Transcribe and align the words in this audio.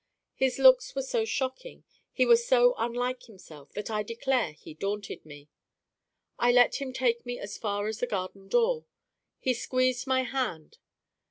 His 0.33 0.57
looks 0.57 0.95
were 0.95 1.03
so 1.03 1.25
shocking, 1.25 1.83
he 2.11 2.25
was 2.25 2.43
so 2.43 2.73
unlike 2.79 3.25
himself, 3.27 3.71
that 3.73 3.91
I 3.91 4.01
declare 4.01 4.53
he 4.53 4.73
daunted 4.73 5.23
me. 5.27 5.47
I 6.39 6.51
let 6.51 6.81
him 6.81 6.91
take 6.91 7.23
me 7.23 7.37
as 7.37 7.55
far 7.59 7.85
as 7.87 7.99
the 7.99 8.07
garden 8.07 8.47
door. 8.47 8.87
He 9.37 9.53
squeezed 9.53 10.07
my 10.07 10.23
hand. 10.23 10.79